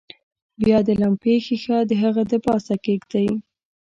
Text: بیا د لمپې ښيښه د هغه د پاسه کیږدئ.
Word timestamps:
بیا 0.63 0.77
د 0.87 0.89
لمپې 1.01 1.33
ښيښه 1.45 1.77
د 1.89 1.91
هغه 2.03 2.23
د 2.31 2.33
پاسه 2.45 2.75
کیږدئ. 2.85 3.27